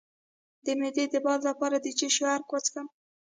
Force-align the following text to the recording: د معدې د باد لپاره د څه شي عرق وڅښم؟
د 0.63 0.65
معدې 0.79 1.05
د 1.13 1.15
باد 1.25 1.41
لپاره 1.49 1.75
د 1.83 1.87
څه 1.97 2.07
شي 2.15 2.23
عرق 2.33 2.47
وڅښم؟ 2.51 2.87